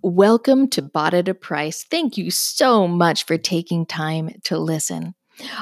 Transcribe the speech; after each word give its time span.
Welcome 0.00 0.68
to 0.70 0.82
Bought 0.82 1.14
at 1.14 1.28
a 1.28 1.34
Price. 1.34 1.84
Thank 1.84 2.16
you 2.16 2.30
so 2.30 2.88
much 2.88 3.24
for 3.24 3.36
taking 3.36 3.84
time 3.84 4.30
to 4.44 4.58
listen. 4.58 5.14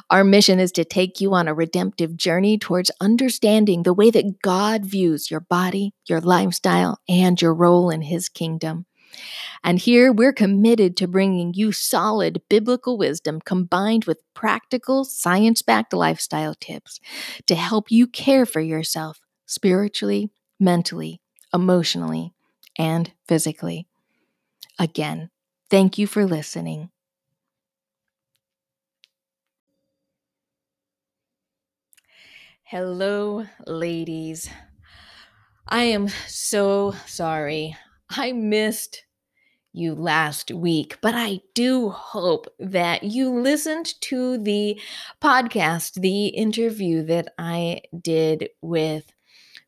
Our 0.09 0.25
mission 0.25 0.61
is 0.61 0.72
to 0.72 0.85
take 0.85 1.21
you 1.21 1.35
on 1.35 1.49
a 1.49 1.54
redemptive 1.54 2.17
journey 2.17 2.58
towards 2.58 2.90
understanding 3.01 3.82
the 3.82 3.95
way 3.95 4.11
that 4.11 4.40
God 4.43 4.85
views 4.85 5.30
your 5.30 5.40
body, 5.40 5.95
your 6.08 6.21
lifestyle, 6.21 6.98
and 7.08 7.40
your 7.40 7.54
role 7.54 7.90
in 7.90 8.03
His 8.03 8.29
kingdom. 8.29 8.87
And 9.64 9.79
here 9.79 10.12
we're 10.12 10.33
committed 10.33 10.97
to 10.99 11.09
bringing 11.09 11.53
you 11.55 11.73
solid 11.73 12.43
biblical 12.49 12.97
wisdom 12.97 13.41
combined 13.45 14.05
with 14.05 14.23
practical, 14.35 15.05
science 15.05 15.62
backed 15.62 15.93
lifestyle 15.93 16.55
tips 16.55 17.01
to 17.47 17.55
help 17.55 17.91
you 17.91 18.07
care 18.07 18.47
for 18.47 18.61
yourself 18.61 19.21
spiritually, 19.47 20.31
mentally, 20.59 21.21
emotionally, 21.53 22.33
and 22.79 23.12
physically. 23.27 23.87
Again, 24.81 25.30
thank 25.70 25.97
you 25.97 26.09
for 26.09 26.27
listening. 26.27 26.91
Hello, 32.65 33.45
ladies. 33.66 34.48
I 35.69 35.85
am 35.85 36.09
so 36.27 36.93
sorry. 37.07 37.77
I 38.11 38.33
missed 38.33 39.05
you 39.73 39.95
last 39.95 40.51
week, 40.52 40.99
but 41.02 41.15
I 41.15 41.41
do 41.55 41.91
hope 41.91 42.49
that 42.59 43.05
you 43.05 43.30
listened 43.30 43.95
to 44.02 44.38
the 44.38 44.80
podcast, 45.23 46.01
the 46.01 46.29
interview 46.29 47.05
that 47.05 47.35
I 47.38 47.83
did 48.01 48.51
with 48.62 49.12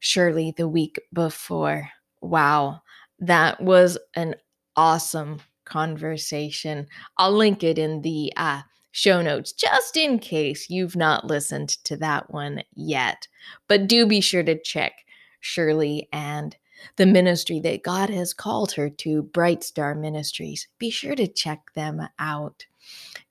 Shirley 0.01 0.55
the 0.57 0.69
week 0.69 1.01
before. 1.13 1.91
Wow, 2.21 2.83
that 3.21 3.61
was 3.63 3.99
an 4.17 4.37
awesome 4.77 5.41
conversation. 5.65 6.87
I'll 7.19 7.33
link 7.33 7.63
it 7.63 7.79
in 7.79 8.03
the 8.03 8.33
uh, 8.37 8.63
show 8.91 9.23
notes 9.23 9.53
just 9.53 9.97
in 9.97 10.19
case 10.19 10.69
you've 10.71 10.97
not 10.97 11.27
listened 11.27 11.71
to 11.85 11.97
that 11.99 12.31
one 12.31 12.63
yet. 12.75 13.27
But 13.69 13.89
do 13.89 14.07
be 14.07 14.21
sure 14.21 14.43
to 14.43 14.61
check 14.61 14.93
Shirley 15.41 16.09
and 16.13 16.57
the 16.97 17.07
ministry 17.07 17.61
that 17.61 17.85
God 17.85 18.11
has 18.11 18.35
called 18.35 18.73
her 18.73 18.91
to, 18.91 19.23
Bright 19.23 19.63
Star 19.63 19.95
Ministries. 19.95 20.69
Be 20.79 20.91
sure 20.91 21.15
to 21.15 21.29
check 21.29 21.73
them 21.75 22.07
out. 22.19 22.67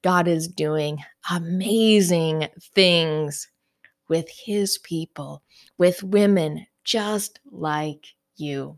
God 0.02 0.28
is 0.28 0.48
doing 0.48 1.00
amazing 1.30 2.48
things 2.74 3.50
with 4.08 4.30
his 4.30 4.78
people, 4.80 5.42
with 5.78 6.04
women 6.04 6.66
just 6.84 7.40
like 7.52 8.08
you. 8.36 8.78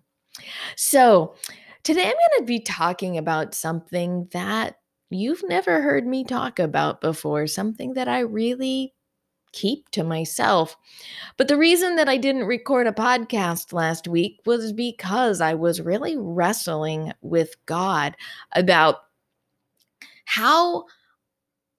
So, 0.75 1.35
Today, 1.83 2.03
I'm 2.03 2.11
going 2.11 2.39
to 2.39 2.45
be 2.45 2.61
talking 2.61 3.17
about 3.17 3.53
something 3.53 4.29
that 4.31 4.77
you've 5.09 5.43
never 5.49 5.81
heard 5.81 6.07
me 6.07 6.23
talk 6.23 6.57
about 6.57 7.01
before, 7.01 7.45
something 7.45 7.93
that 7.95 8.07
I 8.07 8.19
really 8.19 8.93
keep 9.51 9.89
to 9.89 10.03
myself. 10.05 10.77
But 11.35 11.49
the 11.49 11.57
reason 11.57 11.97
that 11.97 12.07
I 12.07 12.15
didn't 12.15 12.45
record 12.45 12.87
a 12.87 12.93
podcast 12.93 13.73
last 13.73 14.07
week 14.07 14.39
was 14.45 14.71
because 14.71 15.41
I 15.41 15.55
was 15.55 15.81
really 15.81 16.15
wrestling 16.17 17.11
with 17.21 17.53
God 17.65 18.15
about 18.53 18.99
how 20.23 20.85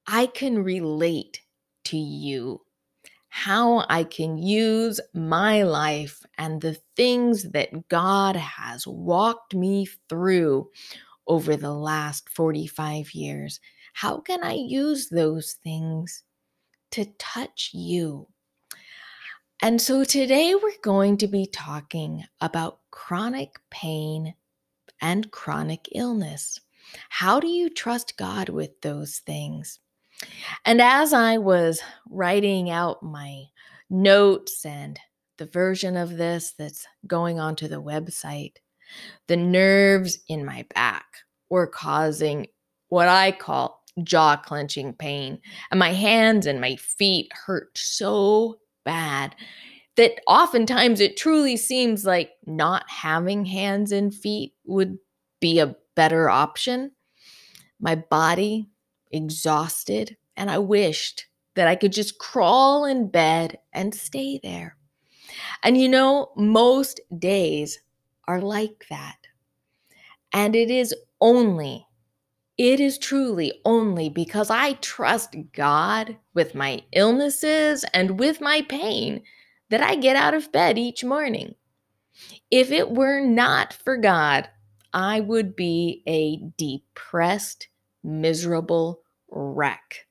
I 0.07 0.27
can 0.27 0.63
relate 0.63 1.41
to 1.85 1.97
you 1.97 2.61
how 3.37 3.85
I 3.89 4.05
can 4.05 4.39
use 4.39 5.01
my 5.13 5.65
life 5.65 6.25
and 6.39 6.61
the 6.61 6.79
things 6.95 7.51
that 7.51 7.89
God 7.89 8.37
has 8.37 8.87
walked 8.87 9.57
me 9.57 9.89
through 10.09 10.71
over 11.27 11.57
the 11.57 11.73
last 11.73 12.29
45 12.29 13.13
years. 13.13 13.59
How 13.93 14.21
can 14.21 14.45
I 14.45 14.53
use 14.53 15.09
those 15.09 15.55
things 15.65 16.23
to 16.93 17.07
touch 17.19 17.71
you? 17.75 18.29
And 19.61 19.83
so 19.83 20.05
today 20.05 20.55
we're 20.55 20.71
going 20.85 21.17
to 21.17 21.27
be 21.27 21.47
talking 21.47 22.23
about 22.41 22.79
chronic 22.93 23.57
pain 23.69 24.35
and 25.01 25.29
chronic 25.33 25.89
illness. 25.93 26.61
How 27.09 27.41
do 27.41 27.49
you 27.49 27.69
trust 27.69 28.17
God 28.17 28.49
with 28.49 28.81
those 28.81 29.19
things? 29.19 29.81
And 30.65 30.81
as 30.81 31.13
I 31.13 31.39
was 31.39 31.81
writing 32.09 32.71
out 32.71 33.03
my 33.03 33.45
notes 33.91 34.65
and 34.65 34.99
the 35.39 35.47
version 35.47 35.97
of 35.97 36.17
this 36.17 36.55
that's 36.59 36.87
going 37.07 37.39
onto 37.39 37.69
the 37.69 37.83
website, 37.83 38.57
the 39.29 39.37
nerves 39.37 40.19
in 40.29 40.45
my 40.45 40.65
back 40.75 41.05
were 41.51 41.67
causing 41.67 42.47
what 42.89 43.09
I 43.09 43.33
call 43.33 43.83
jaw 44.03 44.37
clenching 44.37 44.93
pain. 44.93 45.41
And 45.71 45.79
my 45.79 45.93
hands 45.93 46.47
and 46.47 46.61
my 46.61 46.77
feet 46.77 47.33
hurt 47.47 47.77
so 47.77 48.59
bad 48.85 49.35
that 49.97 50.21
oftentimes 50.27 51.01
it 51.01 51.17
truly 51.17 51.57
seems 51.57 52.05
like 52.05 52.33
not 52.47 52.85
having 52.89 53.45
hands 53.45 53.93
and 53.93 54.13
feet 54.13 54.55
would 54.65 54.99
be 55.41 55.61
a 55.61 55.77
better 55.95 56.29
option. 56.29 56.91
My 57.81 57.95
body 57.95 58.69
exhausted, 59.15 60.17
and 60.37 60.51
I 60.51 60.59
wished 60.59 61.27
that 61.55 61.69
I 61.69 61.77
could 61.77 61.93
just 61.93 62.19
crawl 62.19 62.85
in 62.85 63.09
bed 63.09 63.59
and 63.73 63.95
stay 63.95 64.41
there. 64.43 64.77
And 65.63 65.79
you 65.79 65.89
know, 65.89 66.33
most 66.37 67.01
days 67.17 67.79
are 68.27 68.41
like 68.41 68.87
that. 68.91 69.17
And 70.33 70.57
it 70.57 70.71
is 70.71 70.95
only, 71.21 71.87
it 72.59 72.81
is 72.81 72.99
truly 72.99 73.53
only 73.65 74.09
because 74.09 74.51
I 74.51 74.73
trust 74.75 75.37
God 75.53 76.17
with 76.35 76.55
my 76.57 76.83
illnesses 76.93 77.85
and 77.95 78.19
with 78.19 78.41
my 78.41 78.63
pain 78.63 79.23
that 79.71 79.81
I 79.81 79.95
get 79.95 80.17
out 80.17 80.35
of 80.35 80.51
bed 80.51 80.77
each 80.77 81.05
morning. 81.05 81.55
If 82.51 82.71
it 82.73 82.91
were 82.91 83.21
not 83.21 83.73
for 83.73 83.97
God, 83.97 84.49
I 84.93 85.21
would 85.21 85.57
be 85.57 86.03
a 86.07 86.41
depressed, 86.57 87.69
miserable 88.03 89.04
wreck. 89.35 90.07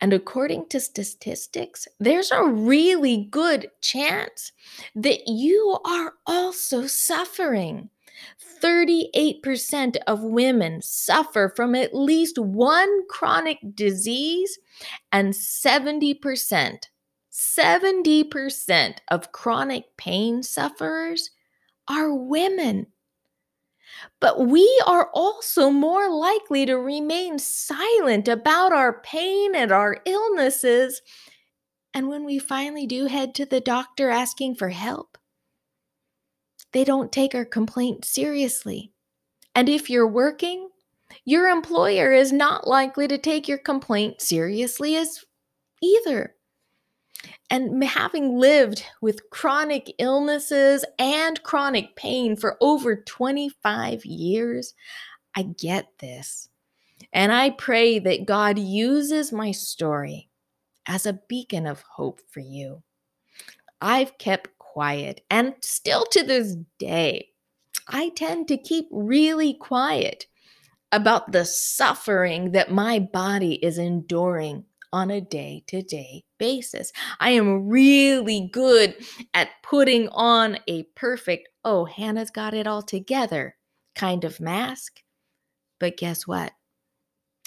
And 0.00 0.12
according 0.12 0.68
to 0.68 0.80
statistics, 0.80 1.88
there's 1.98 2.30
a 2.30 2.44
really 2.44 3.28
good 3.30 3.70
chance 3.80 4.52
that 4.94 5.26
you 5.26 5.78
are 5.86 6.14
also 6.26 6.86
suffering. 6.86 7.88
38% 8.62 9.96
of 10.06 10.22
women 10.22 10.82
suffer 10.82 11.52
from 11.54 11.74
at 11.74 11.94
least 11.94 12.38
one 12.38 13.06
chronic 13.08 13.58
disease, 13.74 14.58
and 15.12 15.32
70%, 15.32 16.78
70% 17.32 18.94
of 19.10 19.32
chronic 19.32 19.84
pain 19.96 20.42
sufferers 20.42 21.30
are 21.88 22.14
women. 22.14 22.86
But 24.20 24.46
we 24.46 24.82
are 24.86 25.10
also 25.12 25.70
more 25.70 26.08
likely 26.10 26.66
to 26.66 26.76
remain 26.76 27.38
silent 27.38 28.28
about 28.28 28.72
our 28.72 29.00
pain 29.00 29.54
and 29.54 29.72
our 29.72 29.98
illnesses. 30.04 31.02
And 31.94 32.08
when 32.08 32.24
we 32.24 32.38
finally 32.38 32.86
do 32.86 33.06
head 33.06 33.34
to 33.36 33.46
the 33.46 33.60
doctor 33.60 34.10
asking 34.10 34.56
for 34.56 34.68
help, 34.68 35.18
they 36.72 36.84
don't 36.84 37.10
take 37.10 37.34
our 37.34 37.44
complaint 37.44 38.04
seriously. 38.04 38.92
And 39.54 39.68
if 39.68 39.88
you're 39.88 40.06
working, 40.06 40.68
your 41.24 41.48
employer 41.48 42.12
is 42.12 42.32
not 42.32 42.66
likely 42.68 43.08
to 43.08 43.18
take 43.18 43.48
your 43.48 43.58
complaint 43.58 44.20
seriously 44.20 44.96
as 44.96 45.24
either. 45.82 46.35
And 47.50 47.82
having 47.84 48.38
lived 48.38 48.84
with 49.00 49.30
chronic 49.30 49.94
illnesses 49.98 50.84
and 50.98 51.42
chronic 51.42 51.94
pain 51.96 52.36
for 52.36 52.56
over 52.60 52.96
25 52.96 54.04
years, 54.04 54.74
I 55.34 55.42
get 55.42 55.98
this. 55.98 56.48
And 57.12 57.32
I 57.32 57.50
pray 57.50 57.98
that 58.00 58.26
God 58.26 58.58
uses 58.58 59.32
my 59.32 59.52
story 59.52 60.28
as 60.86 61.06
a 61.06 61.20
beacon 61.28 61.66
of 61.66 61.82
hope 61.82 62.20
for 62.30 62.40
you. 62.40 62.82
I've 63.80 64.18
kept 64.18 64.58
quiet, 64.58 65.22
and 65.30 65.54
still 65.62 66.04
to 66.06 66.22
this 66.22 66.56
day, 66.78 67.28
I 67.88 68.10
tend 68.10 68.48
to 68.48 68.56
keep 68.56 68.88
really 68.90 69.54
quiet 69.54 70.26
about 70.92 71.32
the 71.32 71.44
suffering 71.44 72.52
that 72.52 72.70
my 72.70 72.98
body 72.98 73.54
is 73.54 73.78
enduring 73.78 74.64
on 74.92 75.10
a 75.10 75.20
day 75.20 75.64
to 75.68 75.82
day 75.82 76.24
basis. 76.38 76.92
I 77.20 77.30
am 77.30 77.68
really 77.68 78.48
good 78.52 78.94
at 79.34 79.50
putting 79.62 80.08
on 80.08 80.58
a 80.66 80.84
perfect, 80.94 81.48
oh, 81.64 81.84
Hannah's 81.84 82.30
got 82.30 82.54
it 82.54 82.66
all 82.66 82.82
together 82.82 83.56
kind 83.94 84.24
of 84.24 84.40
mask. 84.40 85.00
But 85.80 85.96
guess 85.96 86.26
what? 86.26 86.52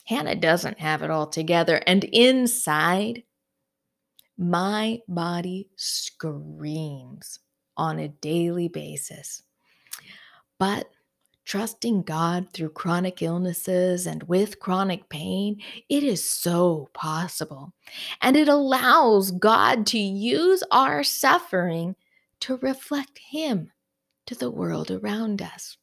Hannah 0.05 0.35
doesn't 0.35 0.79
have 0.79 1.03
it 1.03 1.11
all 1.11 1.27
together. 1.27 1.81
And 1.85 2.03
inside, 2.05 3.23
my 4.37 4.99
body 5.07 5.69
screams 5.75 7.39
on 7.77 7.99
a 7.99 8.07
daily 8.07 8.67
basis. 8.67 9.43
But 10.57 10.89
trusting 11.49 12.03
God 12.03 12.47
through 12.53 12.69
chronic 12.69 13.23
illnesses 13.23 14.05
and 14.05 14.21
with 14.23 14.59
chronic 14.59 15.09
pain, 15.09 15.59
it 15.89 16.03
is 16.03 16.23
so 16.23 16.91
possible. 16.93 17.73
And 18.21 18.37
it 18.37 18.47
allows 18.47 19.31
God 19.31 19.87
to 19.87 19.97
use 19.97 20.63
our 20.69 21.03
suffering 21.03 21.95
to 22.41 22.57
reflect 22.57 23.19
Him 23.31 23.71
to 24.27 24.35
the 24.35 24.51
world 24.51 24.91
around 24.91 25.41
us. 25.41 25.75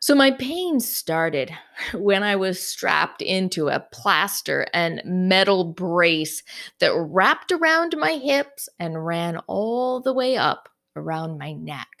So, 0.00 0.16
my 0.16 0.32
pain 0.32 0.80
started 0.80 1.52
when 1.94 2.24
I 2.24 2.34
was 2.34 2.60
strapped 2.60 3.22
into 3.22 3.68
a 3.68 3.86
plaster 3.92 4.66
and 4.74 5.00
metal 5.04 5.62
brace 5.62 6.42
that 6.80 6.92
wrapped 6.92 7.52
around 7.52 7.94
my 7.96 8.14
hips 8.14 8.68
and 8.80 9.06
ran 9.06 9.36
all 9.46 10.00
the 10.00 10.12
way 10.12 10.36
up 10.36 10.68
around 10.96 11.38
my 11.38 11.52
neck. 11.52 11.97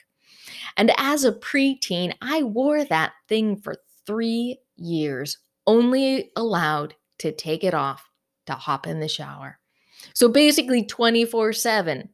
And 0.76 0.92
as 0.96 1.24
a 1.24 1.32
preteen, 1.32 2.14
I 2.20 2.42
wore 2.42 2.84
that 2.84 3.12
thing 3.28 3.56
for 3.56 3.76
three 4.06 4.58
years, 4.76 5.38
only 5.66 6.30
allowed 6.36 6.94
to 7.18 7.32
take 7.32 7.64
it 7.64 7.74
off 7.74 8.08
to 8.46 8.54
hop 8.54 8.86
in 8.86 9.00
the 9.00 9.08
shower. 9.08 9.58
So 10.14 10.28
basically, 10.28 10.84
24 10.84 11.52
7, 11.52 12.08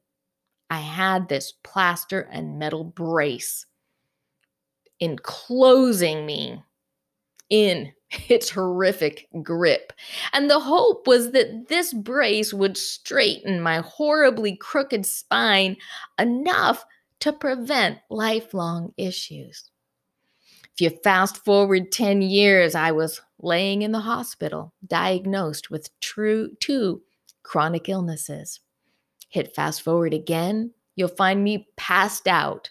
I 0.70 0.78
had 0.78 1.28
this 1.28 1.52
plaster 1.62 2.28
and 2.32 2.58
metal 2.58 2.84
brace 2.84 3.66
enclosing 5.00 6.24
me 6.24 6.62
in 7.50 7.92
its 8.28 8.50
horrific 8.50 9.28
grip. 9.42 9.92
And 10.32 10.50
the 10.50 10.60
hope 10.60 11.06
was 11.06 11.32
that 11.32 11.68
this 11.68 11.92
brace 11.92 12.52
would 12.54 12.76
straighten 12.76 13.60
my 13.60 13.78
horribly 13.78 14.56
crooked 14.56 15.06
spine 15.06 15.76
enough 16.18 16.84
to 17.24 17.32
prevent 17.32 18.00
lifelong 18.10 18.92
issues. 18.98 19.70
If 20.74 20.80
you 20.82 20.90
fast 21.02 21.42
forward 21.42 21.90
10 21.90 22.20
years, 22.20 22.74
I 22.74 22.92
was 22.92 23.22
laying 23.40 23.80
in 23.80 23.92
the 23.92 24.00
hospital, 24.00 24.74
diagnosed 24.86 25.70
with 25.70 25.88
true, 26.00 26.50
two 26.60 27.00
chronic 27.42 27.88
illnesses. 27.88 28.60
Hit 29.30 29.54
fast 29.54 29.80
forward 29.80 30.12
again, 30.12 30.72
you'll 30.96 31.08
find 31.08 31.42
me 31.42 31.66
passed 31.78 32.28
out 32.28 32.68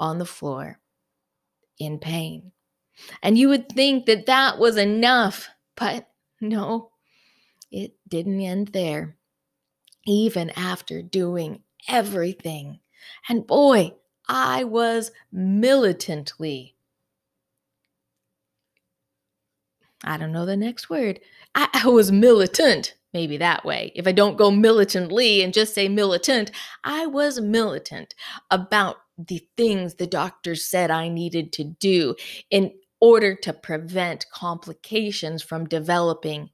on 0.00 0.16
the 0.16 0.24
floor 0.24 0.80
in 1.78 1.98
pain. 1.98 2.52
And 3.22 3.36
you 3.36 3.50
would 3.50 3.68
think 3.68 4.06
that 4.06 4.24
that 4.24 4.58
was 4.58 4.78
enough, 4.78 5.50
but 5.76 6.08
no, 6.40 6.92
it 7.70 7.92
didn't 8.08 8.40
end 8.40 8.68
there. 8.68 9.18
Even 10.06 10.48
after 10.56 11.02
doing 11.02 11.60
everything 11.86 12.78
and 13.28 13.46
boy, 13.46 13.94
I 14.28 14.64
was 14.64 15.10
militantly, 15.30 16.76
I 20.04 20.16
don't 20.16 20.32
know 20.32 20.46
the 20.46 20.56
next 20.56 20.90
word. 20.90 21.20
I, 21.54 21.68
I, 21.74 21.88
was 21.88 22.10
militant, 22.10 22.94
maybe 23.12 23.36
that 23.38 23.64
way. 23.64 23.92
If 23.94 24.06
I 24.06 24.12
don't 24.12 24.38
go 24.38 24.50
militantly 24.50 25.42
and 25.42 25.52
just 25.52 25.74
say 25.74 25.88
militant, 25.88 26.50
I 26.82 27.06
was 27.06 27.40
militant 27.40 28.14
about 28.50 28.96
the 29.18 29.46
things 29.56 29.94
the 29.94 30.06
doctors 30.06 30.64
said 30.64 30.90
I 30.90 31.08
needed 31.08 31.52
to 31.54 31.64
do 31.64 32.16
in 32.50 32.72
order 33.00 33.34
to 33.34 33.52
prevent 33.52 34.26
complications 34.32 35.42
from 35.42 35.66
developing 35.66 36.50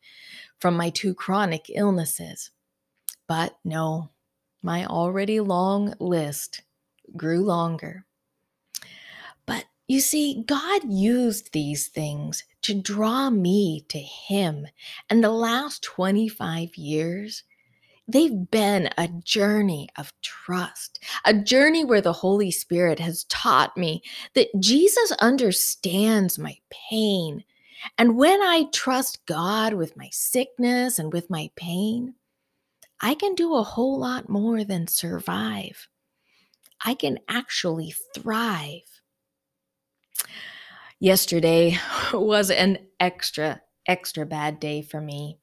from 0.59 0.77
my 0.77 0.91
two 0.91 1.15
chronic 1.15 1.67
illnesses. 1.75 2.51
But 3.29 3.57
no, 3.65 4.11
my 4.63 4.85
already 4.87 5.41
long 5.41 5.95
list 5.99 6.63
grew 7.17 7.45
longer. 7.45 8.05
But 9.47 9.65
you 9.87 10.01
see, 10.01 10.45
God 10.47 10.83
used 10.85 11.53
these 11.53 11.89
things 11.89 12.45
to 12.63 12.75
draw 12.75 13.31
me 13.31 13.85
to 13.89 13.99
Him. 13.99 14.67
And 15.09 15.23
the 15.23 15.31
last 15.31 15.83
25 15.83 16.77
years, 16.77 17.45
they've 18.07 18.51
been 18.51 18.91
a 18.99 19.09
journey 19.09 19.89
of 19.97 20.13
trust, 20.23 20.99
a 21.25 21.33
journey 21.33 21.85
where 21.85 22.01
the 22.01 22.13
Holy 22.13 22.51
Spirit 22.51 22.99
has 22.99 23.25
taught 23.25 23.77
me 23.77 24.03
that 24.35 24.49
Jesus 24.59 25.13
understands 25.13 26.39
my 26.39 26.59
pain. 26.71 27.45
And 27.97 28.17
when 28.17 28.43
I 28.43 28.65
trust 28.73 29.25
God 29.27 29.75
with 29.75 29.97
my 29.97 30.09
sickness 30.11 30.99
and 30.99 31.13
with 31.13 31.31
my 31.31 31.51
pain, 31.55 32.15
I 33.01 33.15
can 33.15 33.35
do 33.35 33.55
a 33.55 33.63
whole 33.63 33.99
lot 33.99 34.29
more 34.29 34.65
than 34.65 34.87
survive. 34.87 35.89
I 36.85 36.95
can 36.95 37.19
actually 37.29 37.95
thrive. 38.15 39.01
Yesterday 41.01 41.79
was 42.13 42.51
an 42.51 42.79
extra, 42.99 43.63
extra 43.87 44.27
bad 44.27 44.59
day 44.59 44.83
for 44.83 45.01
me. 45.01 45.39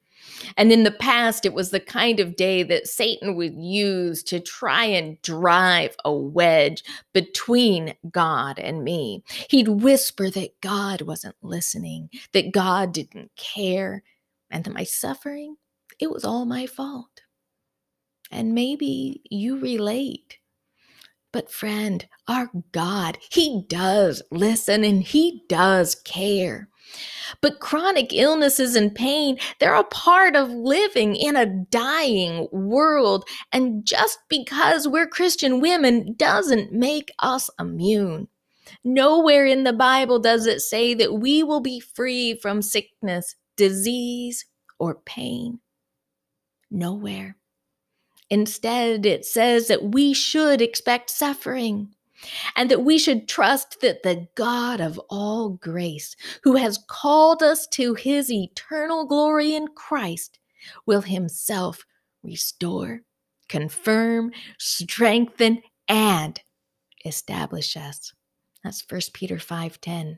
And 0.58 0.72
in 0.72 0.84
the 0.84 0.92
past, 0.92 1.46
it 1.46 1.54
was 1.54 1.70
the 1.70 1.80
kind 1.80 2.20
of 2.20 2.36
day 2.36 2.64
that 2.64 2.88
Satan 2.88 3.36
would 3.36 3.54
use 3.56 4.24
to 4.24 4.40
try 4.40 4.86
and 4.86 5.22
drive 5.22 5.96
a 6.04 6.14
wedge 6.14 6.84
between 7.14 7.94
God 8.10 8.60
and 8.60 8.84
me. 8.84 9.24
He'd 9.50 9.68
whisper 9.68 10.30
that 10.32 10.60
God 10.62 11.02
wasn't 11.02 11.36
listening, 11.42 12.10
that 12.34 12.52
God 12.52 12.92
didn't 12.92 13.32
care, 13.36 14.04
and 14.50 14.64
that 14.64 14.74
my 14.74 14.84
suffering, 14.84 15.58
it 16.00 16.10
was 16.10 16.26
all 16.26 16.46
my 16.46 16.66
fault. 16.66 17.22
And 18.32 18.54
maybe 18.54 19.22
you 19.30 19.60
relate. 19.60 20.38
But, 21.32 21.52
friend, 21.52 22.08
our 22.28 22.50
God, 22.72 23.18
He 23.30 23.64
does 23.68 24.22
listen 24.32 24.84
and 24.84 25.04
He 25.04 25.44
does 25.50 25.96
care. 25.96 26.70
But 27.42 27.60
chronic 27.60 28.14
illnesses 28.14 28.76
and 28.76 28.94
pain, 28.94 29.38
they're 29.60 29.76
a 29.76 29.84
part 29.84 30.36
of 30.36 30.50
living 30.50 31.16
in 31.16 31.36
a 31.36 31.46
dying 31.46 32.48
world. 32.52 33.28
And 33.52 33.86
just 33.86 34.20
because 34.30 34.88
we're 34.88 35.08
Christian 35.08 35.60
women 35.60 36.14
doesn't 36.18 36.72
make 36.72 37.12
us 37.20 37.50
immune. 37.60 38.28
Nowhere 38.84 39.46
in 39.46 39.64
the 39.64 39.74
Bible 39.74 40.20
does 40.20 40.46
it 40.46 40.62
say 40.62 40.94
that 40.94 41.16
we 41.16 41.44
will 41.44 41.60
be 41.60 41.80
free 41.80 42.36
from 42.36 42.62
sickness, 42.62 43.36
disease, 43.58 44.46
or 44.80 44.96
pain. 44.96 45.60
Nowhere. 46.72 47.38
Instead, 48.36 49.06
it 49.06 49.26
says 49.26 49.70
that 49.70 49.82
we 49.82 50.14
should 50.14 50.62
expect 50.62 51.10
suffering 51.10 51.88
and 52.58 52.70
that 52.70 52.84
we 52.84 53.00
should 53.00 53.30
trust 53.30 53.80
that 53.80 54.04
the 54.04 54.28
God 54.36 54.82
of 54.82 55.00
all 55.10 55.52
grace, 55.52 56.18
who 56.44 56.58
has 56.58 56.84
called 56.90 57.42
us 57.42 57.66
to 57.68 57.94
his 57.94 58.30
eternal 58.30 59.06
glory 59.06 59.56
in 59.56 59.70
Christ, 59.70 60.38
will 60.86 61.00
himself 61.00 61.86
restore, 62.24 63.04
confirm, 63.48 64.34
strengthen, 64.60 65.62
and 65.88 66.38
establish 67.06 67.78
us. 67.78 68.12
That's 68.66 68.82
1 68.82 69.14
Peter 69.14 69.38
5:10. 69.38 70.18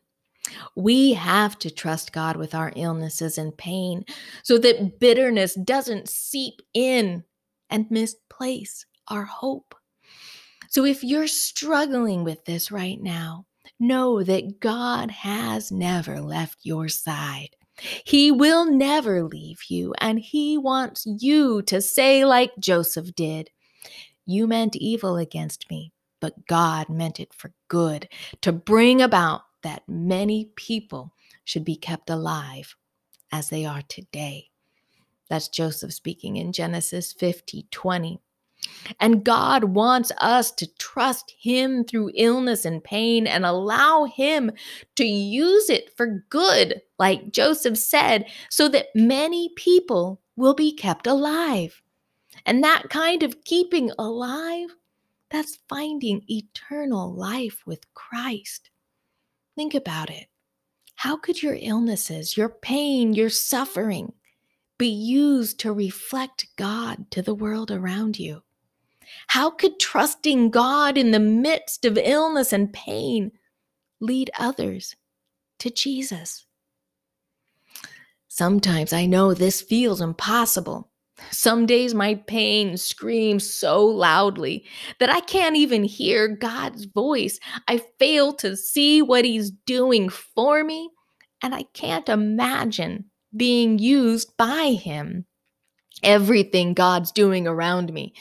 We 0.75 1.13
have 1.13 1.59
to 1.59 1.69
trust 1.69 2.13
God 2.13 2.35
with 2.35 2.55
our 2.55 2.73
illnesses 2.75 3.37
and 3.37 3.55
pain 3.55 4.05
so 4.41 4.57
that 4.57 4.99
bitterness 4.99 5.53
doesn't 5.53 6.09
seep 6.09 6.63
in 6.73 7.23
and 7.69 7.89
misplace 7.89 8.85
our 9.07 9.23
hope. 9.23 9.75
So 10.69 10.85
if 10.85 11.03
you're 11.03 11.27
struggling 11.27 12.23
with 12.23 12.43
this 12.45 12.71
right 12.71 13.01
now, 13.01 13.45
know 13.79 14.23
that 14.23 14.59
God 14.59 15.11
has 15.11 15.71
never 15.71 16.19
left 16.19 16.59
your 16.63 16.87
side. 16.89 17.55
He 18.05 18.31
will 18.31 18.65
never 18.65 19.23
leave 19.23 19.59
you, 19.69 19.93
and 19.99 20.19
He 20.19 20.57
wants 20.57 21.05
you 21.05 21.61
to 21.63 21.81
say, 21.81 22.25
like 22.25 22.51
Joseph 22.59 23.13
did, 23.13 23.49
You 24.25 24.47
meant 24.47 24.75
evil 24.75 25.17
against 25.17 25.69
me, 25.69 25.93
but 26.19 26.47
God 26.47 26.89
meant 26.89 27.19
it 27.19 27.33
for 27.33 27.53
good, 27.67 28.09
to 28.41 28.51
bring 28.51 29.01
about 29.01 29.41
that 29.61 29.83
many 29.87 30.51
people 30.55 31.13
should 31.43 31.63
be 31.63 31.75
kept 31.75 32.09
alive 32.09 32.75
as 33.31 33.49
they 33.49 33.65
are 33.65 33.83
today. 33.87 34.49
That's 35.29 35.47
Joseph 35.47 35.93
speaking 35.93 36.37
in 36.37 36.53
Genesis 36.53 37.13
50 37.13 37.67
20. 37.71 38.21
And 38.99 39.23
God 39.23 39.65
wants 39.65 40.11
us 40.19 40.51
to 40.53 40.67
trust 40.77 41.33
Him 41.39 41.83
through 41.83 42.11
illness 42.15 42.65
and 42.65 42.83
pain 42.83 43.27
and 43.27 43.45
allow 43.45 44.05
Him 44.05 44.51
to 44.95 45.05
use 45.05 45.69
it 45.69 45.95
for 45.95 46.23
good, 46.29 46.81
like 46.97 47.31
Joseph 47.31 47.77
said, 47.77 48.25
so 48.49 48.67
that 48.69 48.87
many 48.95 49.49
people 49.55 50.21
will 50.35 50.53
be 50.53 50.73
kept 50.73 51.07
alive. 51.07 51.81
And 52.45 52.63
that 52.63 52.89
kind 52.89 53.23
of 53.23 53.43
keeping 53.43 53.91
alive, 53.97 54.69
that's 55.29 55.59
finding 55.67 56.23
eternal 56.27 57.13
life 57.13 57.63
with 57.65 57.93
Christ. 57.93 58.69
Think 59.55 59.73
about 59.73 60.09
it. 60.09 60.27
How 60.95 61.17
could 61.17 61.43
your 61.43 61.57
illnesses, 61.59 62.37
your 62.37 62.49
pain, 62.49 63.13
your 63.13 63.29
suffering, 63.29 64.13
be 64.77 64.87
used 64.87 65.59
to 65.61 65.73
reflect 65.73 66.47
God 66.55 67.09
to 67.11 67.21
the 67.21 67.35
world 67.35 67.71
around 67.71 68.19
you? 68.19 68.43
How 69.27 69.49
could 69.49 69.79
trusting 69.79 70.51
God 70.51 70.97
in 70.97 71.11
the 71.11 71.19
midst 71.19 71.85
of 71.85 71.97
illness 71.97 72.51
and 72.51 72.71
pain 72.73 73.31
lead 73.99 74.29
others 74.37 74.95
to 75.59 75.69
Jesus. 75.69 76.45
Sometimes 78.27 78.93
I 78.93 79.05
know 79.05 79.33
this 79.33 79.61
feels 79.61 80.01
impossible. 80.01 80.91
Some 81.31 81.65
days 81.65 81.95
my 81.95 82.15
pain 82.27 82.77
screams 82.77 83.51
so 83.51 83.83
loudly 83.83 84.65
that 84.99 85.09
I 85.09 85.21
can't 85.21 85.55
even 85.55 85.83
hear 85.83 86.27
God's 86.27 86.85
voice. 86.85 87.39
I 87.67 87.81
fail 87.97 88.33
to 88.33 88.55
see 88.55 89.01
what 89.01 89.25
He's 89.25 89.49
doing 89.49 90.09
for 90.09 90.63
me, 90.63 90.91
and 91.41 91.55
I 91.55 91.63
can't 91.73 92.07
imagine 92.07 93.05
being 93.37 93.79
used 93.79 94.35
by 94.37 94.77
Him. 94.81 95.25
Everything 96.03 96.73
God's 96.73 97.11
doing 97.11 97.47
around 97.47 97.91
me 97.91 98.13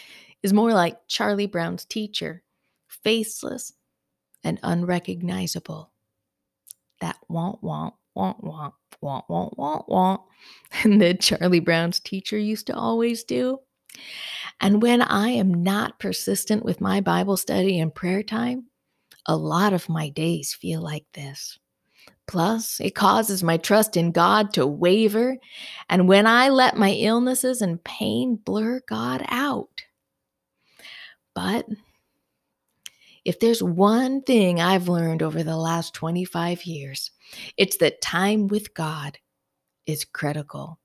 is 0.43 0.53
more 0.53 0.73
like 0.73 1.09
Charlie 1.09 1.47
Brown's 1.47 1.85
teacher, 1.85 2.43
faceless 2.89 3.73
and 4.45 4.59
unrecognizable. 4.63 5.93
That 7.01 7.17
womp 7.31 7.63
womp 7.63 7.93
womp 8.17 8.43
womp 8.43 8.73
womp 9.03 9.25
womp 9.29 9.57
womp 9.57 9.89
womp. 9.89 10.23
And 10.85 11.01
that 11.03 11.21
Charlie 11.21 11.61
Brown's 11.61 12.01
teacher 12.01 12.39
used 12.39 12.69
to 12.69 12.77
always 12.77 13.25
do. 13.25 13.59
And 14.61 14.83
when 14.83 15.03
I 15.03 15.31
am 15.31 15.63
not 15.65 15.99
persistent 15.99 16.65
with 16.65 16.81
my 16.81 17.01
Bible 17.01 17.37
study 17.37 17.79
and 17.81 17.95
prayer 17.95 18.23
time, 18.23 18.67
a 19.27 19.37
lot 19.37 19.73
of 19.73 19.89
my 19.89 20.09
days 20.09 20.55
feel 20.55 20.81
like 20.81 21.05
this. 21.15 21.59
Plus, 22.27 22.81
it 22.81 22.95
causes 22.95 23.43
my 23.43 23.57
trust 23.57 23.97
in 23.97 24.11
God 24.11 24.53
to 24.55 24.67
waver. 24.67 25.37
And 25.89 26.09
when 26.09 26.27
I 26.27 26.49
let 26.49 26.77
my 26.77 26.91
illnesses 26.91 27.63
and 27.63 27.83
pain 27.85 28.37
blur 28.37 28.81
God 28.89 29.25
out. 29.29 29.85
But 31.35 31.67
if 33.25 33.39
there's 33.41 33.63
one 33.63 34.23
thing 34.23 34.61
I've 34.61 34.89
learned 34.89 35.23
over 35.23 35.43
the 35.43 35.57
last 35.57 35.95
25 35.95 36.65
years, 36.65 37.11
it's 37.57 37.77
that 37.79 38.01
time 38.01 38.49
with 38.49 38.75
God 38.75 39.19
is 39.87 40.05
critical. 40.05 40.79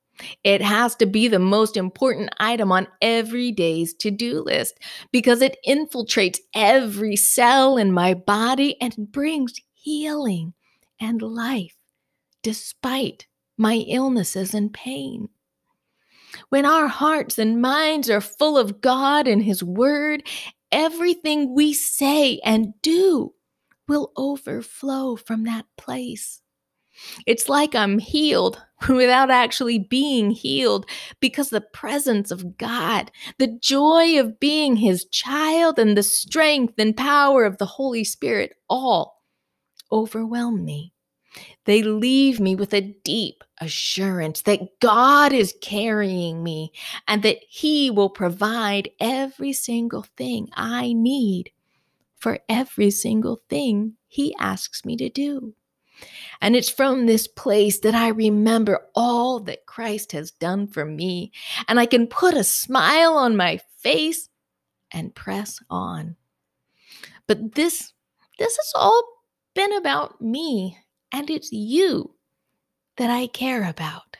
It 0.44 0.62
has 0.62 0.96
to 0.98 1.06
be 1.06 1.28
the 1.28 1.40
most 1.40 1.78
important 1.78 2.30
item 2.40 2.72
on 2.72 2.88
every 3.02 3.52
day's 3.52 3.94
to 3.96 4.12
do 4.12 4.44
list 4.44 4.80
because 5.12 5.42
it 5.42 5.58
infiltrates 5.68 6.38
every 6.54 7.16
cell 7.16 7.78
in 7.78 7.92
my 7.92 8.14
body 8.14 8.80
and 8.82 9.12
brings 9.12 9.54
healing 9.74 10.54
and 11.01 11.22
life 11.22 11.75
despite 12.43 13.27
my 13.58 13.75
illnesses 13.88 14.53
and 14.53 14.74
pain. 14.74 15.29
When 16.50 16.65
our 16.65 16.88
hearts 16.88 17.38
and 17.38 17.62
minds 17.62 18.10
are 18.10 18.22
full 18.22 18.58
of 18.58 18.81
God 18.81 19.27
and 19.27 19.43
His 19.43 19.63
Word, 19.63 20.24
everything 20.72 21.53
we 21.53 21.74
say 21.74 22.39
and 22.43 22.74
do 22.81 23.34
will 23.88 24.12
overflow 24.15 25.15
from 25.17 25.43
that 25.43 25.65
place. 25.77 26.41
It's 27.25 27.50
like 27.50 27.75
I'm 27.75 28.00
healed 28.00 28.62
without 28.89 29.29
actually 29.29 29.79
being 29.79 30.31
healed 30.31 30.86
because 31.20 31.50
the 31.50 31.62
presence 31.62 32.31
of 32.31 32.58
God, 32.58 33.12
the 33.38 33.58
joy 33.62 34.20
of 34.20 34.39
being 34.39 34.77
His 34.77 35.05
child, 35.05 35.79
and 35.79 35.98
the 35.98 36.03
strength 36.03 36.75
and 36.77 36.96
power 36.96 37.43
of 37.43 37.58
the 37.58 37.65
Holy 37.65 38.03
Spirit 38.03 38.53
all 38.70 39.21
overwhelm 39.92 40.64
me. 40.64 40.94
They 41.66 41.82
leave 41.84 42.40
me 42.40 42.56
with 42.56 42.74
a 42.74 42.82
deep 43.04 43.44
assurance 43.60 44.42
that 44.42 44.80
God 44.80 45.32
is 45.32 45.56
carrying 45.62 46.44
me 46.44 46.72
and 47.08 47.24
that 47.24 47.38
He 47.48 47.90
will 47.90 48.10
provide 48.10 48.90
every 49.00 49.54
single 49.54 50.06
thing 50.18 50.50
I 50.54 50.94
need 50.94 51.52
for 52.18 52.40
every 52.50 52.92
single 52.92 53.42
thing 53.50 53.94
He 54.08 54.36
asks 54.40 54.84
me 54.84 54.98
to 54.98 55.10
do. 55.10 55.54
And 56.42 56.56
it's 56.56 56.70
from 56.70 57.06
this 57.06 57.28
place 57.28 57.80
that 57.80 57.94
I 57.94 58.10
remember 58.10 58.88
all 58.96 59.40
that 59.42 59.66
Christ 59.68 60.12
has 60.14 60.32
done 60.32 60.68
for 60.68 60.84
me, 60.84 61.32
and 61.68 61.80
I 61.80 61.86
can 61.86 62.08
put 62.08 62.34
a 62.34 62.44
smile 62.44 63.14
on 63.14 63.38
my 63.38 63.60
face 63.78 64.28
and 64.92 65.14
press 65.14 65.60
on. 65.70 66.16
But 67.28 67.54
this 67.56 67.94
this 68.40 68.54
is 68.54 68.74
all 68.76 69.04
been 69.53 69.74
about 69.74 70.22
me 70.22 70.77
and 71.12 71.29
it's 71.29 71.51
you 71.51 72.15
that 72.98 73.10
I 73.10 73.27
care 73.27 73.67
about. 73.67 74.17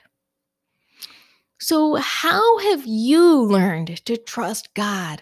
So, 1.59 1.95
how 1.95 2.57
have 2.59 2.85
you 2.85 3.43
learned 3.43 4.03
to 4.05 4.17
trust 4.17 4.73
God 4.73 5.21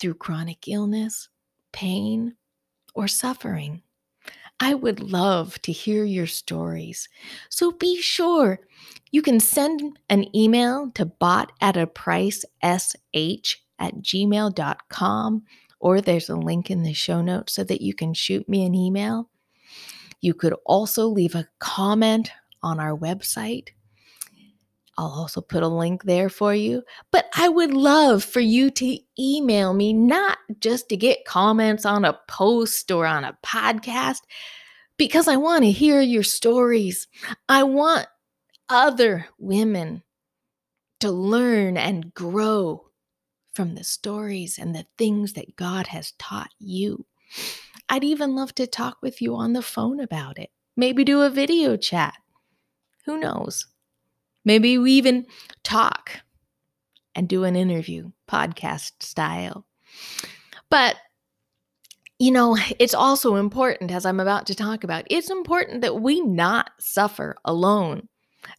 through 0.00 0.14
chronic 0.14 0.66
illness, 0.66 1.28
pain, 1.72 2.34
or 2.94 3.06
suffering? 3.06 3.82
I 4.58 4.74
would 4.74 5.00
love 5.00 5.60
to 5.62 5.72
hear 5.72 6.04
your 6.04 6.26
stories. 6.26 7.08
So 7.50 7.72
be 7.72 8.00
sure 8.00 8.60
you 9.10 9.20
can 9.20 9.38
send 9.38 9.98
an 10.08 10.34
email 10.34 10.90
to 10.94 11.04
bot 11.04 11.52
at 11.60 11.76
a 11.76 11.86
price 11.86 12.44
sh 12.64 13.56
at 13.78 13.94
gmail.com 13.96 15.42
or 15.78 16.00
there's 16.00 16.30
a 16.30 16.36
link 16.36 16.70
in 16.70 16.82
the 16.82 16.94
show 16.94 17.20
notes 17.20 17.52
so 17.52 17.64
that 17.64 17.82
you 17.82 17.92
can 17.92 18.14
shoot 18.14 18.48
me 18.48 18.64
an 18.64 18.74
email. 18.74 19.28
You 20.20 20.34
could 20.34 20.54
also 20.64 21.06
leave 21.06 21.34
a 21.34 21.48
comment 21.58 22.30
on 22.62 22.80
our 22.80 22.96
website. 22.96 23.68
I'll 24.98 25.08
also 25.10 25.42
put 25.42 25.62
a 25.62 25.68
link 25.68 26.04
there 26.04 26.30
for 26.30 26.54
you. 26.54 26.82
But 27.10 27.26
I 27.34 27.48
would 27.48 27.72
love 27.74 28.24
for 28.24 28.40
you 28.40 28.70
to 28.70 28.98
email 29.18 29.74
me, 29.74 29.92
not 29.92 30.38
just 30.60 30.88
to 30.88 30.96
get 30.96 31.26
comments 31.26 31.84
on 31.84 32.04
a 32.04 32.18
post 32.28 32.90
or 32.90 33.04
on 33.04 33.24
a 33.24 33.36
podcast, 33.44 34.20
because 34.96 35.28
I 35.28 35.36
want 35.36 35.64
to 35.64 35.70
hear 35.70 36.00
your 36.00 36.22
stories. 36.22 37.08
I 37.48 37.64
want 37.64 38.06
other 38.70 39.26
women 39.38 40.02
to 41.00 41.10
learn 41.10 41.76
and 41.76 42.14
grow 42.14 42.86
from 43.52 43.74
the 43.74 43.84
stories 43.84 44.58
and 44.58 44.74
the 44.74 44.86
things 44.96 45.34
that 45.34 45.56
God 45.56 45.88
has 45.88 46.12
taught 46.18 46.50
you. 46.58 47.04
I'd 47.88 48.04
even 48.04 48.34
love 48.34 48.54
to 48.56 48.66
talk 48.66 48.98
with 49.02 49.22
you 49.22 49.34
on 49.36 49.52
the 49.52 49.62
phone 49.62 50.00
about 50.00 50.38
it. 50.38 50.50
Maybe 50.76 51.04
do 51.04 51.22
a 51.22 51.30
video 51.30 51.76
chat. 51.76 52.14
Who 53.04 53.18
knows? 53.18 53.66
Maybe 54.44 54.78
we 54.78 54.92
even 54.92 55.26
talk 55.62 56.20
and 57.14 57.28
do 57.28 57.44
an 57.44 57.56
interview, 57.56 58.10
podcast 58.28 59.02
style. 59.02 59.66
But, 60.68 60.96
you 62.18 62.30
know, 62.30 62.56
it's 62.78 62.94
also 62.94 63.36
important, 63.36 63.90
as 63.90 64.04
I'm 64.04 64.20
about 64.20 64.46
to 64.48 64.54
talk 64.54 64.84
about, 64.84 65.04
it's 65.08 65.30
important 65.30 65.80
that 65.82 66.00
we 66.00 66.20
not 66.20 66.70
suffer 66.78 67.36
alone. 67.44 68.08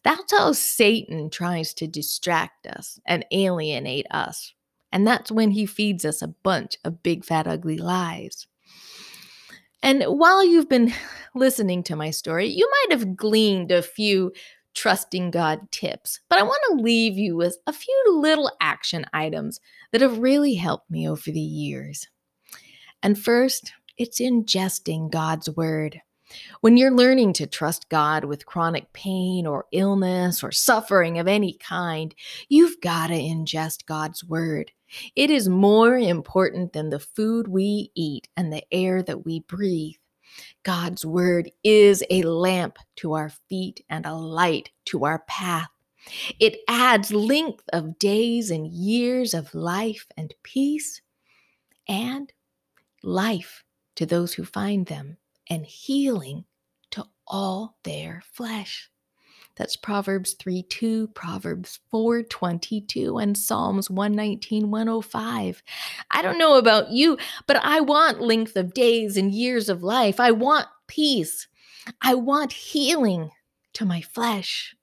That's 0.04 0.32
how 0.32 0.52
Satan 0.52 1.30
tries 1.30 1.72
to 1.74 1.86
distract 1.86 2.66
us 2.66 2.98
and 3.06 3.24
alienate 3.30 4.06
us. 4.10 4.52
And 4.90 5.06
that's 5.06 5.30
when 5.30 5.50
he 5.50 5.66
feeds 5.66 6.04
us 6.04 6.22
a 6.22 6.28
bunch 6.28 6.76
of 6.84 7.02
big, 7.02 7.24
fat, 7.24 7.46
ugly 7.46 7.78
lies. 7.78 8.46
And 9.82 10.02
while 10.04 10.44
you've 10.44 10.68
been 10.68 10.92
listening 11.34 11.82
to 11.84 11.96
my 11.96 12.10
story, 12.10 12.48
you 12.48 12.68
might 12.70 12.98
have 12.98 13.16
gleaned 13.16 13.70
a 13.70 13.82
few 13.82 14.32
trusting 14.74 15.30
God 15.30 15.60
tips, 15.72 16.20
but 16.28 16.38
I 16.38 16.42
want 16.42 16.60
to 16.68 16.82
leave 16.82 17.18
you 17.18 17.36
with 17.36 17.56
a 17.66 17.72
few 17.72 18.04
little 18.20 18.50
action 18.60 19.06
items 19.12 19.60
that 19.90 20.00
have 20.00 20.18
really 20.18 20.54
helped 20.54 20.90
me 20.90 21.08
over 21.08 21.30
the 21.30 21.40
years. 21.40 22.06
And 23.02 23.18
first, 23.18 23.72
it's 23.96 24.20
ingesting 24.20 25.10
God's 25.10 25.50
word. 25.50 26.00
When 26.60 26.76
you're 26.76 26.94
learning 26.94 27.34
to 27.34 27.46
trust 27.46 27.88
God 27.88 28.24
with 28.24 28.46
chronic 28.46 28.92
pain 28.92 29.46
or 29.46 29.66
illness 29.72 30.42
or 30.42 30.52
suffering 30.52 31.18
of 31.18 31.28
any 31.28 31.54
kind, 31.54 32.14
you've 32.48 32.80
got 32.80 33.08
to 33.08 33.14
ingest 33.14 33.86
God's 33.86 34.24
word. 34.24 34.72
It 35.16 35.30
is 35.30 35.48
more 35.48 35.96
important 35.96 36.72
than 36.72 36.90
the 36.90 37.00
food 37.00 37.48
we 37.48 37.90
eat 37.94 38.28
and 38.36 38.52
the 38.52 38.64
air 38.72 39.02
that 39.02 39.24
we 39.24 39.40
breathe. 39.40 39.96
God's 40.62 41.04
word 41.04 41.50
is 41.64 42.04
a 42.10 42.22
lamp 42.22 42.78
to 42.96 43.14
our 43.14 43.30
feet 43.48 43.84
and 43.88 44.06
a 44.06 44.14
light 44.14 44.70
to 44.86 45.04
our 45.04 45.20
path. 45.20 45.68
It 46.38 46.58
adds 46.68 47.12
length 47.12 47.64
of 47.72 47.98
days 47.98 48.50
and 48.50 48.66
years 48.66 49.34
of 49.34 49.54
life 49.54 50.06
and 50.16 50.34
peace 50.42 51.00
and 51.88 52.32
life 53.02 53.64
to 53.96 54.06
those 54.06 54.34
who 54.34 54.44
find 54.44 54.86
them 54.86 55.18
and 55.48 55.64
healing 55.66 56.44
to 56.90 57.04
all 57.26 57.76
their 57.84 58.22
flesh. 58.32 58.90
That's 59.56 59.76
Proverbs 59.76 60.34
3 60.34 60.62
2, 60.62 61.08
Proverbs 61.08 61.80
4 61.90 62.22
22, 62.22 63.18
and 63.18 63.36
Psalms 63.36 63.90
119 63.90 64.70
105. 64.70 65.62
I 66.12 66.22
don't 66.22 66.38
know 66.38 66.58
about 66.58 66.90
you, 66.90 67.18
but 67.46 67.56
I 67.64 67.80
want 67.80 68.20
length 68.20 68.56
of 68.56 68.72
days 68.72 69.16
and 69.16 69.32
years 69.34 69.68
of 69.68 69.82
life. 69.82 70.20
I 70.20 70.30
want 70.30 70.68
peace. 70.86 71.48
I 72.00 72.14
want 72.14 72.52
healing 72.52 73.30
to 73.74 73.84
my 73.84 74.00
flesh. 74.00 74.76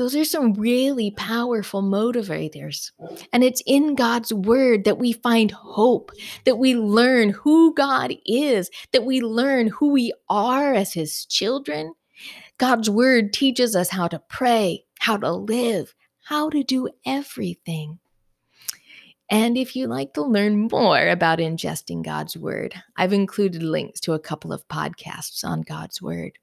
Those 0.00 0.16
are 0.16 0.24
some 0.24 0.54
really 0.54 1.10
powerful 1.10 1.82
motivators. 1.82 2.90
And 3.34 3.44
it's 3.44 3.62
in 3.66 3.94
God's 3.94 4.32
word 4.32 4.84
that 4.84 4.96
we 4.96 5.12
find 5.12 5.50
hope, 5.50 6.10
that 6.46 6.56
we 6.56 6.74
learn 6.74 7.28
who 7.28 7.74
God 7.74 8.14
is, 8.24 8.70
that 8.92 9.04
we 9.04 9.20
learn 9.20 9.66
who 9.66 9.90
we 9.92 10.14
are 10.30 10.72
as 10.72 10.94
his 10.94 11.26
children. 11.26 11.92
God's 12.56 12.88
word 12.88 13.34
teaches 13.34 13.76
us 13.76 13.90
how 13.90 14.08
to 14.08 14.22
pray, 14.30 14.86
how 15.00 15.18
to 15.18 15.32
live, 15.32 15.94
how 16.22 16.48
to 16.48 16.64
do 16.64 16.88
everything. 17.04 17.98
And 19.28 19.58
if 19.58 19.76
you'd 19.76 19.90
like 19.90 20.14
to 20.14 20.22
learn 20.22 20.68
more 20.72 21.08
about 21.08 21.40
ingesting 21.40 22.02
God's 22.02 22.38
Word, 22.38 22.74
I've 22.96 23.12
included 23.12 23.62
links 23.62 24.00
to 24.00 24.14
a 24.14 24.18
couple 24.18 24.52
of 24.52 24.66
podcasts 24.66 25.44
on 25.44 25.60
God's 25.60 26.00
Word. 26.00 26.38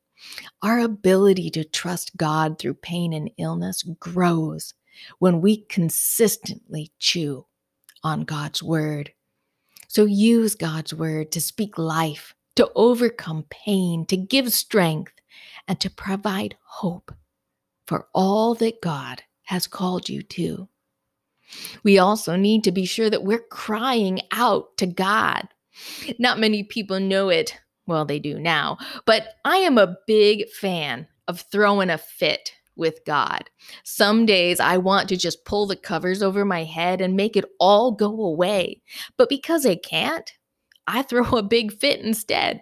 Our 0.62 0.80
ability 0.80 1.50
to 1.52 1.64
trust 1.64 2.18
God 2.18 2.58
through 2.60 2.76
pain 2.76 3.14
and 3.14 3.32
illness 3.38 3.84
grows 4.00 4.74
when 5.20 5.42
we 5.42 5.66
consistently 5.66 6.92
chew 7.00 7.46
on 8.04 8.22
God's 8.22 8.64
Word. 8.64 9.12
So 9.88 10.06
use 10.06 10.56
God's 10.56 10.94
Word 10.94 11.32
to 11.32 11.42
speak 11.42 11.78
life, 11.78 12.36
to 12.56 12.72
overcome 12.76 13.46
pain, 13.50 14.06
to 14.08 14.18
give 14.18 14.52
strength, 14.52 15.14
and 15.68 15.80
to 15.80 15.90
provide 15.90 16.58
hope 16.64 17.14
for 17.86 18.08
all 18.14 18.54
that 18.56 18.82
God 18.82 19.24
has 19.44 19.68
called 19.68 20.10
you 20.10 20.22
to. 20.24 20.68
We 21.84 22.00
also 22.00 22.36
need 22.36 22.64
to 22.66 22.72
be 22.72 22.86
sure 22.86 23.10
that 23.10 23.24
we're 23.24 23.40
crying 23.40 24.22
out 24.32 24.76
to 24.78 24.86
God. 24.86 25.48
Not 26.20 26.40
many 26.40 26.64
people 26.64 27.00
know 27.00 27.30
it. 27.30 27.58
Well, 27.88 28.06
they 28.06 28.20
do 28.20 28.38
now, 28.40 28.78
but 29.06 29.36
I 29.46 29.58
am 29.58 29.78
a 29.78 29.96
big 30.06 30.50
fan 30.50 31.08
of 31.28 31.42
throwing 31.42 31.90
a 31.90 31.98
fit 31.98 32.52
with 32.76 33.04
God. 33.06 33.50
Some 33.84 34.26
days 34.26 34.60
I 34.60 34.78
want 34.78 35.10
to 35.10 35.18
just 35.18 35.46
pull 35.46 35.66
the 35.66 35.76
covers 35.76 36.22
over 36.22 36.46
my 36.46 36.64
head 36.64 37.02
and 37.02 37.16
make 37.16 37.36
it 37.36 37.46
all 37.60 37.92
go 37.92 38.08
away. 38.08 38.82
But 39.18 39.30
because 39.30 39.66
I 39.66 39.76
can't, 39.76 40.32
I 40.86 41.02
throw 41.04 41.26
a 41.32 41.44
big 41.44 41.74
fit 41.74 42.00
instead. 42.00 42.62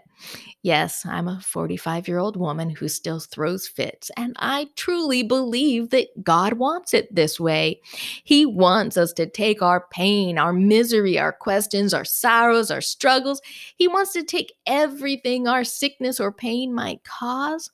Yes, 0.65 1.05
I'm 1.05 1.27
a 1.27 1.39
45 1.41 2.07
year 2.07 2.17
old 2.17 2.35
woman 2.35 2.71
who 2.71 2.87
still 2.87 3.19
throws 3.19 3.67
fits, 3.67 4.09
and 4.17 4.35
I 4.39 4.69
truly 4.75 5.21
believe 5.21 5.91
that 5.91 6.23
God 6.23 6.53
wants 6.53 6.91
it 6.91 7.13
this 7.13 7.39
way. 7.39 7.81
He 8.23 8.47
wants 8.47 8.97
us 8.97 9.13
to 9.13 9.27
take 9.27 9.61
our 9.61 9.85
pain, 9.91 10.39
our 10.39 10.53
misery, 10.53 11.19
our 11.19 11.31
questions, 11.31 11.93
our 11.93 12.03
sorrows, 12.03 12.71
our 12.71 12.81
struggles. 12.81 13.43
He 13.75 13.87
wants 13.87 14.11
to 14.13 14.23
take 14.23 14.53
everything 14.65 15.47
our 15.47 15.63
sickness 15.63 16.19
or 16.19 16.31
pain 16.31 16.73
might 16.73 17.03
cause 17.03 17.69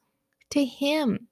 to 0.50 0.66
Him. 0.66 1.30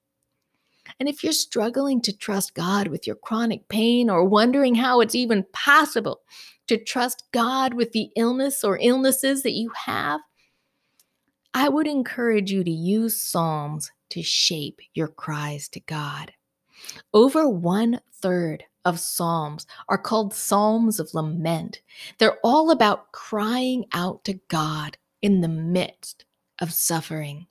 And 0.98 1.10
if 1.10 1.22
you're 1.22 1.34
struggling 1.34 2.00
to 2.00 2.16
trust 2.16 2.54
God 2.54 2.88
with 2.88 3.06
your 3.06 3.16
chronic 3.16 3.68
pain 3.68 4.08
or 4.08 4.24
wondering 4.24 4.76
how 4.76 5.02
it's 5.02 5.14
even 5.14 5.44
possible 5.52 6.22
to 6.68 6.82
trust 6.82 7.24
God 7.32 7.74
with 7.74 7.92
the 7.92 8.08
illness 8.16 8.64
or 8.64 8.78
illnesses 8.80 9.42
that 9.42 9.52
you 9.52 9.70
have, 9.84 10.22
I 11.52 11.68
would 11.68 11.86
encourage 11.86 12.52
you 12.52 12.62
to 12.62 12.70
use 12.70 13.20
Psalms 13.20 13.90
to 14.10 14.22
shape 14.22 14.80
your 14.94 15.08
cries 15.08 15.68
to 15.70 15.80
God. 15.80 16.32
Over 17.12 17.48
one 17.48 18.00
third 18.12 18.64
of 18.84 19.00
Psalms 19.00 19.66
are 19.88 19.98
called 19.98 20.32
Psalms 20.32 21.00
of 21.00 21.12
Lament. 21.12 21.80
They're 22.18 22.38
all 22.44 22.70
about 22.70 23.12
crying 23.12 23.84
out 23.92 24.24
to 24.24 24.40
God 24.48 24.96
in 25.22 25.40
the 25.40 25.48
midst 25.48 26.24
of 26.60 26.72
suffering. 26.72 27.46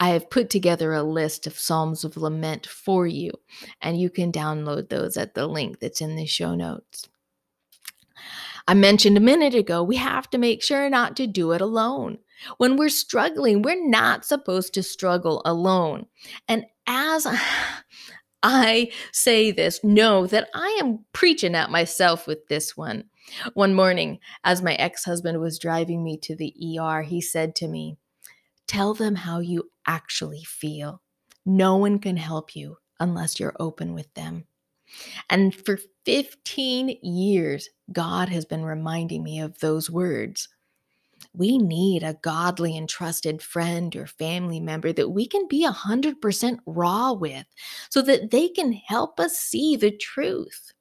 I 0.00 0.10
have 0.10 0.30
put 0.30 0.48
together 0.48 0.92
a 0.92 1.02
list 1.02 1.46
of 1.46 1.58
Psalms 1.58 2.04
of 2.04 2.16
Lament 2.16 2.66
for 2.66 3.06
you, 3.06 3.32
and 3.82 4.00
you 4.00 4.10
can 4.10 4.32
download 4.32 4.88
those 4.88 5.16
at 5.16 5.34
the 5.34 5.46
link 5.46 5.80
that's 5.80 6.00
in 6.00 6.16
the 6.16 6.26
show 6.26 6.54
notes. 6.54 7.08
I 8.66 8.74
mentioned 8.74 9.16
a 9.16 9.20
minute 9.20 9.54
ago, 9.54 9.82
we 9.82 9.96
have 9.96 10.30
to 10.30 10.38
make 10.38 10.62
sure 10.62 10.88
not 10.88 11.16
to 11.16 11.26
do 11.26 11.52
it 11.52 11.60
alone. 11.60 12.18
When 12.58 12.76
we're 12.76 12.88
struggling, 12.88 13.62
we're 13.62 13.88
not 13.88 14.24
supposed 14.24 14.74
to 14.74 14.82
struggle 14.82 15.42
alone. 15.44 16.06
And 16.48 16.66
as 16.86 17.26
I 18.42 18.92
say 19.12 19.50
this, 19.50 19.82
know 19.82 20.26
that 20.26 20.48
I 20.54 20.78
am 20.80 21.04
preaching 21.12 21.54
at 21.54 21.70
myself 21.70 22.26
with 22.26 22.46
this 22.48 22.76
one. 22.76 23.04
One 23.54 23.74
morning, 23.74 24.20
as 24.44 24.62
my 24.62 24.74
ex 24.74 25.04
husband 25.04 25.40
was 25.40 25.58
driving 25.58 26.02
me 26.04 26.16
to 26.18 26.36
the 26.36 26.54
ER, 26.78 27.02
he 27.02 27.20
said 27.20 27.54
to 27.56 27.68
me, 27.68 27.96
Tell 28.66 28.94
them 28.94 29.16
how 29.16 29.40
you 29.40 29.70
actually 29.86 30.44
feel. 30.44 31.02
No 31.44 31.76
one 31.76 31.98
can 31.98 32.16
help 32.16 32.54
you 32.54 32.76
unless 33.00 33.40
you're 33.40 33.56
open 33.58 33.94
with 33.94 34.12
them. 34.14 34.44
And 35.28 35.54
for 35.54 35.78
15 36.04 36.98
years, 37.02 37.68
God 37.92 38.28
has 38.28 38.44
been 38.44 38.64
reminding 38.64 39.22
me 39.22 39.40
of 39.40 39.58
those 39.58 39.90
words 39.90 40.48
we 41.32 41.58
need 41.58 42.02
a 42.02 42.18
godly 42.22 42.76
and 42.76 42.88
trusted 42.88 43.42
friend 43.42 43.94
or 43.94 44.06
family 44.06 44.60
member 44.60 44.92
that 44.92 45.10
we 45.10 45.26
can 45.26 45.46
be 45.48 45.66
100% 45.66 46.58
raw 46.66 47.12
with 47.12 47.46
so 47.90 48.02
that 48.02 48.30
they 48.30 48.48
can 48.48 48.72
help 48.72 49.20
us 49.20 49.38
see 49.38 49.76
the 49.76 49.90
truth. 49.90 50.72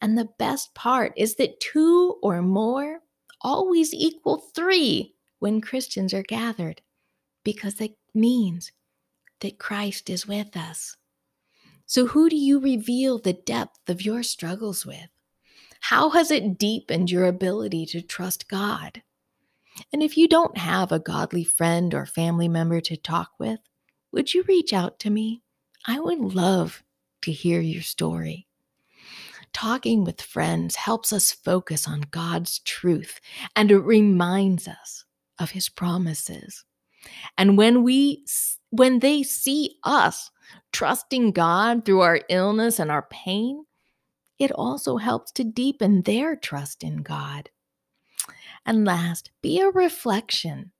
And 0.00 0.16
the 0.16 0.28
best 0.38 0.74
part 0.74 1.12
is 1.16 1.36
that 1.36 1.60
two 1.60 2.18
or 2.22 2.42
more 2.42 3.00
always 3.40 3.94
equal 3.94 4.38
three 4.54 5.14
when 5.38 5.60
Christians 5.60 6.12
are 6.12 6.22
gathered, 6.22 6.82
because 7.44 7.80
it 7.80 7.96
means 8.14 8.72
that 9.40 9.58
Christ 9.58 10.10
is 10.10 10.26
with 10.26 10.56
us. 10.56 10.96
So, 11.86 12.06
who 12.06 12.28
do 12.28 12.36
you 12.36 12.60
reveal 12.60 13.18
the 13.18 13.32
depth 13.32 13.88
of 13.88 14.02
your 14.02 14.22
struggles 14.22 14.84
with? 14.84 15.08
How 15.80 16.10
has 16.10 16.30
it 16.30 16.58
deepened 16.58 17.10
your 17.10 17.24
ability 17.24 17.86
to 17.86 18.02
trust 18.02 18.48
God? 18.48 19.02
And 19.92 20.02
if 20.02 20.16
you 20.16 20.28
don't 20.28 20.56
have 20.56 20.92
a 20.92 20.98
godly 20.98 21.44
friend 21.44 21.94
or 21.94 22.06
family 22.06 22.48
member 22.48 22.80
to 22.82 22.96
talk 22.96 23.32
with, 23.38 23.60
would 24.12 24.34
you 24.34 24.42
reach 24.48 24.72
out 24.72 24.98
to 25.00 25.10
me? 25.10 25.42
I 25.86 26.00
would 26.00 26.18
love 26.18 26.82
to 27.22 27.32
hear 27.32 27.60
your 27.60 27.82
story. 27.82 28.46
Talking 29.52 30.04
with 30.04 30.20
friends 30.20 30.76
helps 30.76 31.12
us 31.12 31.32
focus 31.32 31.88
on 31.88 32.02
God's 32.10 32.58
truth 32.60 33.20
and 33.56 33.70
it 33.70 33.78
reminds 33.78 34.68
us 34.68 35.04
of 35.38 35.50
his 35.50 35.68
promises. 35.68 36.64
And 37.36 37.56
when 37.56 37.82
we 37.82 38.24
when 38.70 38.98
they 38.98 39.22
see 39.22 39.76
us 39.84 40.30
trusting 40.72 41.32
God 41.32 41.84
through 41.84 42.00
our 42.00 42.20
illness 42.28 42.78
and 42.78 42.90
our 42.90 43.06
pain, 43.10 43.64
it 44.38 44.52
also 44.52 44.98
helps 44.98 45.32
to 45.32 45.44
deepen 45.44 46.02
their 46.02 46.36
trust 46.36 46.82
in 46.82 46.98
God. 46.98 47.50
And 48.68 48.84
last, 48.84 49.30
be 49.40 49.60
a 49.60 49.70
reflection. 49.70 50.72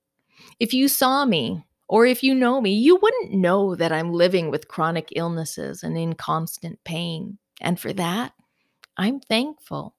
If 0.61 0.75
you 0.75 0.89
saw 0.89 1.25
me, 1.25 1.65
or 1.89 2.05
if 2.05 2.23
you 2.23 2.35
know 2.35 2.61
me, 2.61 2.75
you 2.75 2.97
wouldn't 2.97 3.33
know 3.33 3.75
that 3.77 3.93
I'm 3.93 4.13
living 4.13 4.51
with 4.51 4.69
chronic 4.69 5.09
illnesses 5.17 5.83
and 5.83 5.97
in 5.97 6.13
constant 6.13 6.85
pain. 6.85 7.39
And 7.63 7.81
for 7.81 7.95
that, 7.95 8.35
I'm 8.99 9.21
thankful. 9.21 9.95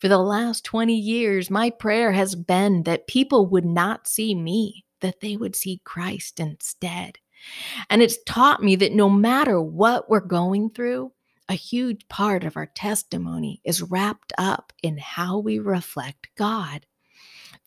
For 0.00 0.08
the 0.08 0.18
last 0.18 0.64
20 0.64 0.92
years, 0.92 1.48
my 1.48 1.70
prayer 1.70 2.10
has 2.10 2.34
been 2.34 2.82
that 2.82 3.06
people 3.06 3.46
would 3.46 3.64
not 3.64 4.08
see 4.08 4.34
me, 4.34 4.84
that 4.98 5.20
they 5.20 5.36
would 5.36 5.54
see 5.54 5.80
Christ 5.84 6.40
instead. 6.40 7.18
And 7.88 8.02
it's 8.02 8.18
taught 8.26 8.64
me 8.64 8.74
that 8.74 8.94
no 8.94 9.08
matter 9.08 9.62
what 9.62 10.10
we're 10.10 10.18
going 10.18 10.70
through, 10.70 11.12
a 11.48 11.54
huge 11.54 12.08
part 12.08 12.42
of 12.42 12.56
our 12.56 12.66
testimony 12.66 13.60
is 13.64 13.80
wrapped 13.80 14.32
up 14.38 14.72
in 14.82 14.98
how 14.98 15.38
we 15.38 15.60
reflect 15.60 16.30
God 16.36 16.84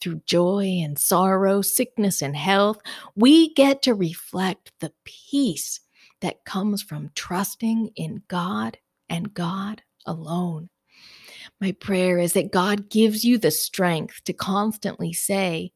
through 0.02 0.22
joy 0.26 0.80
and 0.84 0.98
sorrow, 0.98 1.62
sickness 1.62 2.22
and 2.22 2.36
health, 2.36 2.80
we 3.16 3.54
get 3.54 3.82
to 3.84 3.94
reflect 3.94 4.72
the 4.80 4.92
peace 5.06 5.80
that 6.22 6.44
comes 6.46 6.82
from 6.82 7.12
trusting 7.16 7.92
in 7.96 8.24
God 8.28 8.78
and 9.10 9.34
God 9.34 9.82
alone. 10.06 10.70
My 11.60 11.72
prayer 11.74 12.18
is 12.18 12.34
that 12.34 12.52
God 12.52 12.90
gives 12.90 13.24
you 13.24 13.38
the 13.38 13.52
strength 13.52 14.24
to 14.26 14.34
constantly 14.34 15.14
say, 15.14 15.72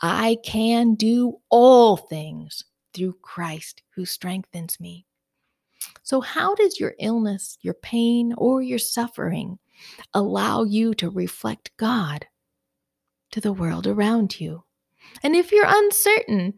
I 0.00 0.38
can 0.44 0.94
do 0.94 1.38
all 1.50 1.96
things 1.96 2.64
through 2.94 3.16
Christ 3.22 3.82
who 3.94 4.04
strengthens 4.04 4.80
me. 4.80 5.06
So, 6.02 6.20
how 6.20 6.54
does 6.54 6.80
your 6.80 6.94
illness, 6.98 7.58
your 7.60 7.74
pain, 7.74 8.34
or 8.36 8.62
your 8.62 8.78
suffering 8.78 9.58
allow 10.14 10.64
you 10.64 10.94
to 10.94 11.10
reflect 11.10 11.70
God 11.76 12.26
to 13.30 13.40
the 13.40 13.52
world 13.52 13.86
around 13.86 14.40
you. 14.40 14.64
And 15.22 15.36
if 15.36 15.52
you're 15.52 15.64
uncertain, 15.66 16.54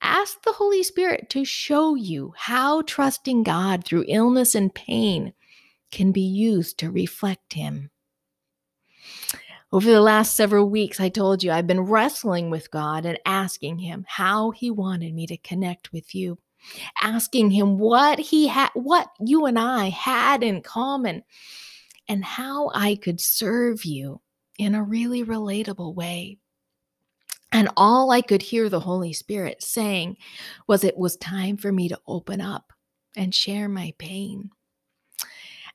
ask 0.00 0.42
the 0.42 0.52
Holy 0.52 0.82
Spirit 0.82 1.28
to 1.30 1.44
show 1.44 1.94
you 1.94 2.34
how 2.36 2.82
trusting 2.82 3.42
God 3.42 3.84
through 3.84 4.04
illness 4.08 4.54
and 4.54 4.74
pain 4.74 5.32
can 5.90 6.12
be 6.12 6.22
used 6.22 6.78
to 6.78 6.90
reflect 6.90 7.52
Him. 7.52 7.90
Over 9.72 9.90
the 9.90 10.00
last 10.00 10.36
several 10.36 10.68
weeks, 10.68 11.00
I 11.00 11.08
told 11.08 11.42
you 11.42 11.50
I've 11.50 11.66
been 11.66 11.80
wrestling 11.80 12.50
with 12.50 12.70
God 12.70 13.06
and 13.06 13.18
asking 13.24 13.78
Him 13.78 14.04
how 14.08 14.50
He 14.50 14.70
wanted 14.70 15.14
me 15.14 15.26
to 15.26 15.36
connect 15.36 15.92
with 15.92 16.14
you. 16.14 16.38
asking 17.02 17.50
him 17.50 17.78
what 17.78 18.18
he 18.18 18.46
had, 18.46 18.70
what 18.74 19.08
you 19.20 19.46
and 19.46 19.58
I 19.58 19.90
had 19.90 20.44
in 20.44 20.62
common, 20.62 21.24
and 22.08 22.24
how 22.24 22.70
I 22.74 22.94
could 22.96 23.20
serve 23.20 23.84
you 23.84 24.21
in 24.58 24.74
a 24.74 24.82
really 24.82 25.24
relatable 25.24 25.94
way. 25.94 26.38
And 27.50 27.68
all 27.76 28.10
I 28.10 28.22
could 28.22 28.42
hear 28.42 28.68
the 28.68 28.80
Holy 28.80 29.12
Spirit 29.12 29.62
saying 29.62 30.16
was 30.66 30.84
it 30.84 30.96
was 30.96 31.16
time 31.16 31.56
for 31.56 31.70
me 31.70 31.88
to 31.88 32.00
open 32.06 32.40
up 32.40 32.72
and 33.14 33.34
share 33.34 33.68
my 33.68 33.92
pain. 33.98 34.50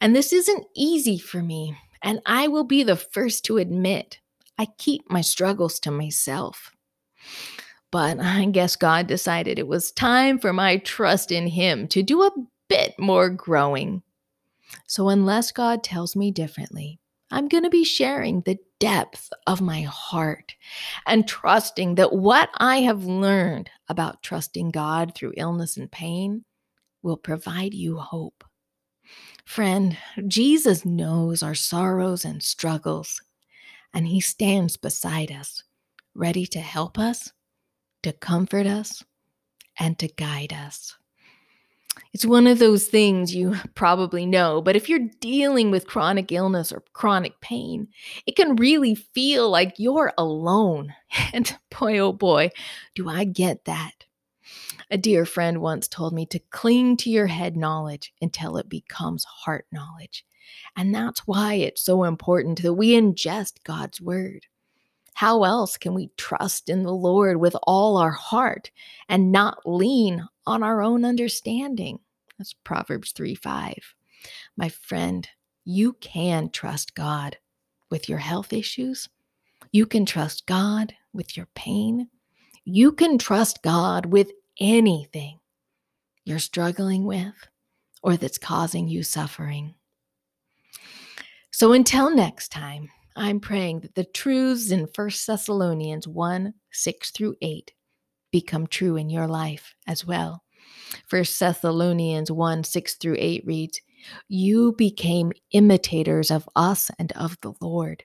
And 0.02 0.16
this 0.16 0.34
isn't 0.34 0.66
easy 0.76 1.20
for 1.20 1.42
me. 1.42 1.76
And 2.02 2.22
I 2.26 2.48
will 2.48 2.64
be 2.64 2.84
the 2.84 2.96
first 2.96 3.46
to 3.46 3.58
admit 3.58 4.20
I 4.58 4.68
keep 4.78 5.10
my 5.10 5.22
struggles 5.22 5.80
to 5.82 5.92
myself. 5.92 6.72
But 7.92 8.20
I 8.20 8.46
guess 8.46 8.76
God 8.76 9.08
decided 9.08 9.60
it 9.60 9.68
was 9.68 9.92
time 9.92 10.40
for 10.40 10.52
my 10.52 10.78
trust 10.78 11.32
in 11.32 11.48
Him 11.48 11.88
to 11.90 12.04
do 12.04 12.24
a 12.24 12.32
bit 12.68 12.94
more 12.98 13.30
growing. 13.30 14.04
So, 14.88 15.10
unless 15.10 15.52
God 15.52 15.84
tells 15.84 16.16
me 16.16 16.32
differently, 16.32 17.00
I'm 17.30 17.48
going 17.48 17.64
to 17.64 17.70
be 17.70 17.84
sharing 17.84 18.42
the 18.42 18.58
depth 18.80 19.32
of 19.48 19.60
my 19.60 19.82
heart 19.82 20.56
and 21.06 21.28
trusting 21.28 21.96
that 21.96 22.14
what 22.14 22.50
I 22.56 22.78
have 22.82 23.04
learned 23.04 23.70
about 23.90 24.24
trusting 24.24 24.72
God 24.72 25.14
through 25.14 25.34
illness 25.38 25.78
and 25.78 25.92
pain 25.92 26.46
will 27.02 27.18
provide 27.18 27.74
you 27.74 27.98
hope. 27.98 28.44
Friend, 29.46 29.98
Jesus 30.28 30.86
knows 30.86 31.42
our 31.42 31.56
sorrows 31.56 32.26
and 32.26 32.44
struggles, 32.44 33.22
and 33.94 34.08
He 34.08 34.20
stands 34.20 34.78
beside 34.78 35.32
us, 35.32 35.64
ready 36.14 36.46
to 36.48 36.60
help 36.60 37.00
us, 37.00 37.32
to 38.04 38.12
comfort 38.12 38.68
us, 38.68 39.04
and 39.80 39.98
to 40.00 40.08
guide 40.08 40.54
us. 40.54 40.98
It's 42.14 42.26
one 42.26 42.48
of 42.48 42.60
those 42.60 42.88
things 42.88 43.36
you 43.36 43.56
probably 43.76 44.26
know, 44.26 44.62
but 44.62 44.76
if 44.76 44.90
you're 44.90 45.10
dealing 45.20 45.72
with 45.72 45.88
chronic 45.88 46.32
illness 46.32 46.72
or 46.72 46.84
chronic 46.94 47.40
pain, 47.42 47.88
it 48.26 48.36
can 48.36 48.56
really 48.56 48.96
feel 48.96 49.50
like 49.50 49.76
you're 49.78 50.14
alone. 50.18 50.94
And 51.34 51.58
boy, 51.78 52.00
oh 52.00 52.14
boy, 52.14 52.52
do 52.96 53.10
I 53.10 53.24
get 53.24 53.66
that. 53.66 54.06
A 54.90 54.98
dear 54.98 55.26
friend 55.26 55.62
once 55.62 55.88
told 55.88 56.14
me 56.14 56.26
to 56.28 56.40
cling 56.50 56.98
to 56.98 57.10
your 57.10 57.28
head 57.28 57.58
knowledge 57.58 58.14
until 58.22 58.58
it 58.58 58.70
becomes 58.70 59.26
heart 59.26 59.66
knowledge. 59.72 60.26
And 60.76 60.96
that's 60.96 61.28
why 61.28 61.56
it's 61.56 61.82
so 61.82 62.04
important 62.04 62.62
that 62.62 62.74
we 62.74 62.92
ingest 62.92 63.64
God's 63.64 64.00
word. 64.00 64.46
How 65.18 65.46
else 65.46 65.78
can 65.78 65.96
we 65.96 66.12
trust 66.16 66.70
in 66.70 66.84
the 66.84 66.94
Lord 66.94 67.38
with 67.38 67.56
all 67.64 67.98
our 67.98 68.12
heart 68.12 68.70
and 69.10 69.32
not 69.32 69.58
lean 69.66 70.24
on 70.46 70.62
our 70.62 70.84
own 70.84 71.04
understanding? 71.04 71.98
That's 72.38 72.54
Proverbs 72.54 73.14
3 73.14 73.34
5. 73.34 73.74
My 74.58 74.70
friend, 74.70 75.28
you 75.66 75.94
can 75.94 76.52
trust 76.52 76.94
God 76.94 77.36
with 77.90 78.08
your 78.08 78.20
health 78.20 78.54
issues. 78.54 79.10
You 79.72 79.88
can 79.88 80.06
trust 80.06 80.46
God 80.46 80.94
with 81.14 81.36
your 81.36 81.48
pain. 81.56 82.10
You 82.64 82.92
can 82.92 83.18
trust 83.18 83.64
God 83.64 84.06
with 84.06 84.32
anything 84.60 85.40
you're 86.26 86.38
struggling 86.38 87.06
with 87.06 87.34
or 88.04 88.18
that's 88.18 88.38
causing 88.38 88.88
you 88.88 89.02
suffering. 89.02 89.74
So 91.50 91.74
until 91.74 92.16
next 92.16 92.52
time, 92.52 92.92
I'm 93.18 93.40
praying 93.40 93.80
that 93.80 93.96
the 93.96 94.04
truths 94.04 94.70
in 94.70 94.88
1 94.96 95.10
Thessalonians 95.26 96.08
1 96.08 96.54
6 96.72 97.12
through 97.12 97.36
8 97.42 97.74
become 98.32 98.68
true 98.68 98.96
in 98.96 99.10
your 99.10 99.28
life 99.28 99.74
as 99.88 100.06
well. 100.06 100.44
1 101.10 101.26
Thessalonians 101.40 102.32
1 102.32 102.64
6 102.64 102.96
through 102.96 103.16
8 103.18 103.44
reads, 103.44 103.82
You 104.30 104.76
became 104.78 105.32
imitators 105.52 106.30
of 106.30 106.48
us 106.56 106.92
and 107.00 107.12
of 107.14 107.38
the 107.42 107.54
Lord. 107.60 108.04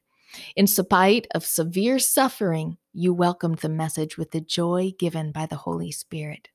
In 0.56 0.66
spite 0.66 1.26
of 1.34 1.44
severe 1.44 1.98
suffering, 1.98 2.78
you 2.94 3.12
welcomed 3.12 3.58
the 3.58 3.68
message 3.68 4.16
with 4.16 4.30
the 4.30 4.40
joy 4.40 4.92
given 4.98 5.30
by 5.30 5.44
the 5.44 5.56
Holy 5.56 5.92
Spirit. 5.92 6.48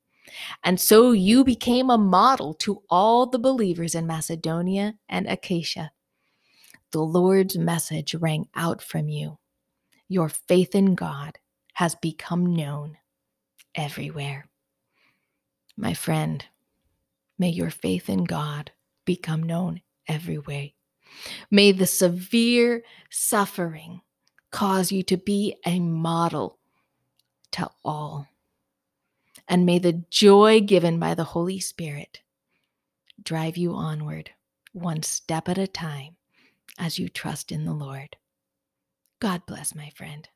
And 0.64 0.82
so 0.82 1.12
you 1.12 1.44
became 1.44 1.92
a 1.92 1.98
model 1.98 2.56
to 2.56 2.82
all 2.90 3.28
the 3.28 3.38
believers 3.38 3.94
in 3.94 4.08
Macedonia 4.08 4.96
and 5.08 5.28
Achaia. 5.28 5.92
The 6.92 7.02
Lord's 7.02 7.58
message 7.58 8.16
rang 8.16 8.48
out 8.56 8.82
from 8.82 9.10
you. 9.10 9.40
Your 10.08 10.30
faith 10.30 10.74
in 10.74 10.96
God 10.96 11.38
has 11.74 11.96
become 11.96 12.56
known 12.56 12.98
everywhere. 13.76 14.48
My 15.76 15.94
friend, 15.94 16.44
may 17.38 17.50
your 17.50 17.70
faith 17.70 18.10
in 18.10 18.24
God 18.24 18.72
become 19.06 19.44
known 19.44 19.82
everywhere. 20.08 20.70
May 21.50 21.72
the 21.72 21.88
severe 21.88 22.84
suffering 23.10 24.02
cause 24.52 24.92
you 24.92 25.04
to 25.04 25.18
be 25.18 25.56
a 25.66 25.80
model 25.80 26.58
to 27.52 27.70
all. 27.84 28.28
And 29.48 29.66
may 29.66 29.80
the 29.80 30.04
joy 30.10 30.62
given 30.62 31.00
by 31.00 31.14
the 31.14 31.24
Holy 31.24 31.60
Spirit 31.60 32.22
drive 33.24 33.58
you 33.58 33.74
onward, 33.74 34.32
one 34.74 35.04
step 35.04 35.48
at 35.48 35.58
a 35.58 35.68
time, 35.68 36.17
as 36.78 37.00
you 37.00 37.10
trust 37.10 37.52
in 37.52 37.66
the 37.66 37.74
Lord. 37.74 38.18
God 39.20 39.46
bless, 39.46 39.74
my 39.74 39.90
friend. 39.90 40.28